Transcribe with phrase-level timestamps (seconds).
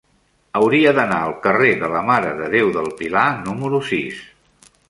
[0.59, 4.27] Hauria d'anar al carrer de la Mare de Déu del Pilar número sis.